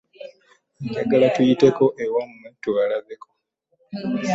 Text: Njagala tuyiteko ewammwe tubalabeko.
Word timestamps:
Njagala 0.87 1.27
tuyiteko 1.35 1.83
ewammwe 2.03 2.47
tubalabeko. 2.61 3.27